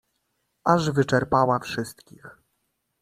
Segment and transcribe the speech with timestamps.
[0.65, 2.37] "Aż wyczerpała wszystkich."